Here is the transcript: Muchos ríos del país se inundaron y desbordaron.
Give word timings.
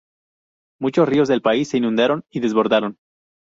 Muchos 0.79 1.07
ríos 1.07 1.27
del 1.27 1.43
país 1.43 1.69
se 1.69 1.77
inundaron 1.77 2.23
y 2.31 2.39
desbordaron. 2.39 2.97